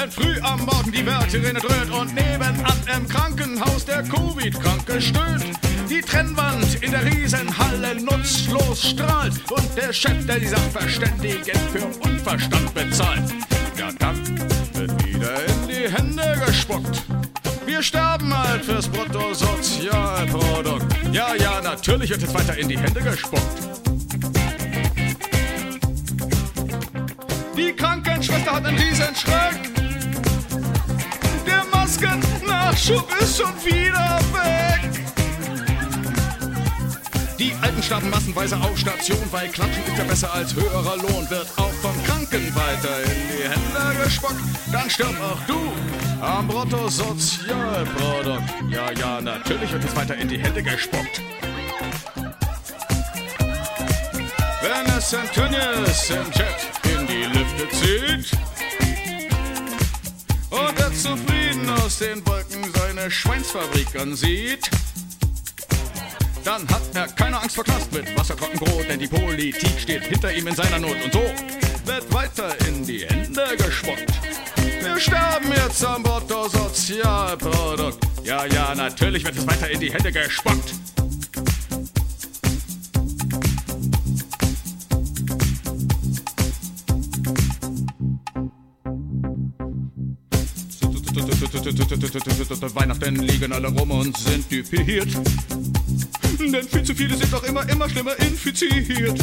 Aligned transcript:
Wenn 0.00 0.10
früh 0.10 0.40
am 0.40 0.64
Morgen 0.64 0.90
die 0.92 1.04
Wärterin 1.04 1.56
dröhnt 1.56 1.90
und 1.90 2.14
nebenan 2.14 2.64
im 2.96 3.06
Krankenhaus 3.06 3.84
der 3.84 4.02
Covid-Kranke 4.02 4.98
stöhnt. 4.98 5.44
Die 5.90 6.00
Trennwand 6.00 6.82
in 6.82 6.92
der 6.92 7.04
Riesenhalle 7.04 8.00
nutzlos 8.02 8.92
strahlt 8.92 9.34
und 9.50 9.76
der 9.76 9.92
Chef, 9.92 10.24
der 10.26 10.40
die 10.40 10.46
Sachverständigen 10.46 11.60
für 11.70 11.84
Unverstand 12.08 12.72
bezahlt. 12.72 13.24
Ja, 13.76 13.90
dann 13.98 14.16
wird 14.72 15.04
wieder 15.04 15.34
in 15.44 15.68
die 15.68 15.86
Hände 15.92 16.42
gespuckt. 16.46 17.02
Wir 17.66 17.82
sterben 17.82 18.34
halt 18.34 18.64
fürs 18.64 18.88
Bruttosozialprodukt. 18.88 20.86
Ja, 21.12 21.34
ja, 21.34 21.60
natürlich 21.60 22.08
wird 22.08 22.22
es 22.22 22.32
weiter 22.32 22.56
in 22.56 22.70
die 22.70 22.78
Hände 22.78 23.02
gespuckt. 23.02 23.68
Die 27.54 27.72
Krankenschwester 27.74 28.52
hat 28.54 28.64
einen 28.64 28.78
Riesenschreck. 28.78 29.30
Der 29.30 29.49
Maskennachschub 32.80 33.20
ist 33.20 33.36
schon 33.36 33.54
wieder 33.64 34.18
weg. 34.32 34.80
Die 37.38 37.52
Alten 37.60 37.82
starben 37.82 38.08
massenweise 38.10 38.56
auf 38.56 38.78
Station, 38.78 39.18
weil 39.30 39.48
Klatschen 39.48 39.84
ist 39.84 39.98
ja 39.98 40.04
besser 40.04 40.32
als 40.32 40.54
höherer 40.54 40.96
Lohn. 40.96 41.28
Wird 41.28 41.48
auch 41.56 41.72
vom 41.82 42.04
Kranken 42.04 42.54
weiter 42.54 43.02
in 43.04 43.28
die 43.28 43.42
Hände 43.48 44.04
gespuckt. 44.04 44.40
Dann 44.72 44.88
stirb 44.88 45.14
auch 45.20 45.40
du 45.46 45.72
am 46.22 46.48
Bruttosozialprodukt. 46.48 48.42
Ja, 48.70 48.90
ja, 48.92 49.20
natürlich 49.20 49.72
wird 49.72 49.84
es 49.84 49.96
weiter 49.96 50.16
in 50.16 50.28
die 50.28 50.38
Hände 50.38 50.62
gespuckt. 50.62 51.20
Wenn 54.62 54.86
es 54.96 55.14
Antonius 55.14 56.10
im 56.10 56.30
Chat 56.32 56.70
in 56.84 57.06
die 57.06 57.24
Lüfte 57.24 57.68
zieht 57.76 58.32
und 60.50 60.78
er 60.78 60.92
zufrieden 60.92 61.70
aus 61.70 61.98
den 61.98 62.26
Wolken 62.26 62.49
seine 63.00 63.10
Schweinsfabrik 63.10 63.98
ansieht, 63.98 64.70
dann 66.44 66.68
hat 66.68 66.82
er 66.94 67.08
keine 67.08 67.40
Angst 67.40 67.56
vor 67.56 67.64
Knast 67.64 67.90
mit 67.92 68.14
Wassertrockenbrot, 68.18 68.90
denn 68.90 68.98
die 68.98 69.06
Politik 69.06 69.78
steht 69.78 70.04
hinter 70.04 70.30
ihm 70.32 70.46
in 70.46 70.54
seiner 70.54 70.78
Not. 70.78 70.96
Und 71.04 71.12
so 71.12 71.22
wird 71.86 72.12
weiter 72.12 72.54
in 72.66 72.84
die 72.84 73.06
Hände 73.06 73.56
gespuckt. 73.56 74.12
Wir 74.82 75.00
sterben 75.00 75.50
jetzt 75.64 75.82
am 75.84 76.02
Bruttosozialprodukt. 76.02 78.04
Ja, 78.22 78.44
ja, 78.46 78.74
natürlich 78.74 79.24
wird 79.24 79.38
es 79.38 79.46
weiter 79.46 79.70
in 79.70 79.80
die 79.80 79.90
Hände 79.92 80.12
gespuckt. 80.12 80.74
Weihnachten 92.80 93.16
liegen 93.16 93.52
alle 93.52 93.68
rum 93.68 93.90
und 93.90 94.16
sind 94.16 94.50
düpiert. 94.50 95.08
Denn 96.38 96.66
viel 96.66 96.82
zu 96.82 96.94
viele 96.94 97.14
sind 97.16 97.30
doch 97.32 97.44
immer, 97.44 97.68
immer 97.68 97.90
schlimmer 97.90 98.18
infiziert. 98.20 99.20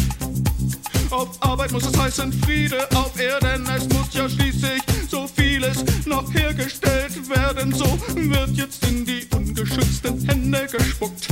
Auf 1.09 1.41
Arbeit 1.41 1.71
muss 1.71 1.87
es 1.87 1.97
heißen 1.97 2.31
Friede 2.43 2.87
auf 2.95 3.19
Erden. 3.19 3.67
Es 3.75 3.89
muss 3.89 4.13
ja 4.13 4.29
schließlich 4.29 4.83
so 5.09 5.27
vieles 5.27 5.83
noch 6.05 6.31
hergestellt 6.33 7.27
werden. 7.29 7.73
So 7.73 7.97
wird 8.15 8.51
jetzt 8.51 8.85
in 8.85 9.03
die 9.05 9.25
ungeschützten 9.35 10.23
Hände 10.27 10.67
gespuckt. 10.71 11.29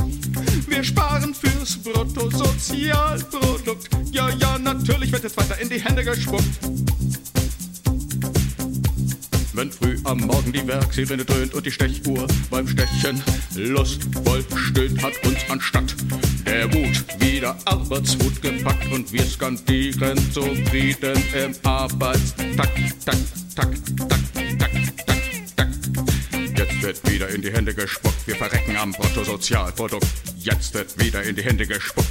Wir 0.66 0.82
sparen 0.82 1.32
fürs 1.32 1.76
Bruttosozialprodukt. 1.76 3.88
Ja, 4.10 4.30
ja, 4.30 4.58
natürlich 4.58 5.12
wird 5.12 5.22
jetzt 5.22 5.36
weiter 5.36 5.60
in 5.60 5.68
die 5.68 5.78
Hände 5.80 6.02
gespuckt. 6.04 6.58
Wenn 9.56 9.72
früh 9.72 9.96
am 10.04 10.18
Morgen 10.18 10.52
die 10.52 10.66
Werksirene 10.66 11.24
dröhnt 11.24 11.54
und 11.54 11.64
die 11.64 11.70
Stechuhr 11.70 12.26
beim 12.50 12.68
Stechen 12.68 13.22
lustvoll 13.54 14.44
stöhnt, 14.54 15.02
hat 15.02 15.14
uns 15.24 15.38
anstatt 15.48 15.96
der 16.44 16.70
Wut 16.74 17.06
wieder 17.20 17.56
Arbeitswut 17.64 18.42
gepackt 18.42 18.92
und 18.92 19.10
wir 19.14 19.24
skandieren 19.24 20.18
zufrieden 20.30 21.16
im 21.34 21.54
Arbeitstakt, 21.62 22.58
tak, 22.58 23.16
tak, 23.54 23.68
tak, 23.96 24.18
tak, 24.58 24.70
tak, 25.06 25.22
tak. 25.56 25.68
Jetzt 26.54 26.82
wird 26.82 27.10
wieder 27.10 27.28
in 27.30 27.40
die 27.40 27.50
Hände 27.50 27.72
gespuckt, 27.72 28.26
wir 28.26 28.36
verrecken 28.36 28.76
am 28.76 28.92
Bruttosozialprodukt. 28.92 30.06
Jetzt 30.36 30.74
wird 30.74 31.02
wieder 31.02 31.22
in 31.22 31.34
die 31.34 31.42
Hände 31.42 31.66
gespuckt. 31.66 32.10